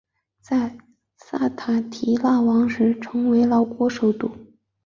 [0.39, 0.79] 在
[1.15, 4.31] 塞塔提腊王时成为老挝首都。